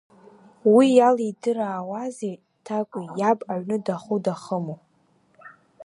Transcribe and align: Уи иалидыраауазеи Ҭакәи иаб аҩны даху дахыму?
Уи 0.75 0.87
иалидыраауазеи 0.97 2.35
Ҭакәи 2.65 3.07
иаб 3.19 3.39
аҩны 3.53 3.77
даху 3.85 4.19
дахыму? 4.25 4.77